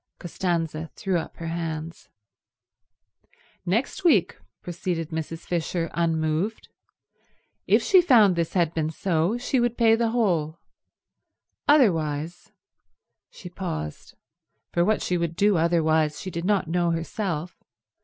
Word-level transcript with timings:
Costanza 0.17 0.89
threw 0.95 1.19
up 1.19 1.37
her 1.37 1.45
hands. 1.49 2.09
Next 3.67 4.03
week, 4.03 4.35
proceeded 4.63 5.09
Mrs. 5.11 5.45
Fisher 5.45 5.91
unmoved, 5.93 6.69
if 7.67 7.83
she 7.83 8.01
found 8.01 8.35
this 8.35 8.53
had 8.53 8.73
been 8.73 8.89
so 8.89 9.37
she 9.37 9.59
would 9.59 9.77
pay 9.77 9.95
the 9.95 10.09
whole. 10.09 10.57
Otherwise—she 11.67 13.49
paused; 13.49 14.15
for 14.73 14.83
what 14.83 15.03
she 15.03 15.19
would 15.19 15.35
do 15.35 15.55
otherwise 15.57 16.19
she 16.19 16.31
did 16.31 16.45
not 16.45 16.67
know 16.67 16.89
herself. 16.89 17.63